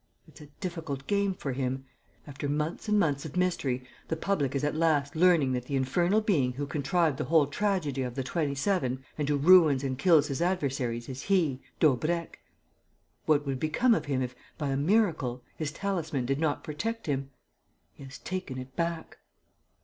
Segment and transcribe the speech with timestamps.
[0.27, 1.85] It's a difficult game for him.
[2.25, 6.21] After months and months of mystery, the public is at last learning that the infernal
[6.21, 10.25] being who contrived the whole tragedy of the Twenty Seven and who ruins and kills
[10.27, 12.39] his adversaries is he, Daubrecq.
[13.27, 17.29] What would become of him if, by a miracle, his talisman did not protect him?
[17.93, 19.19] He has taken it back."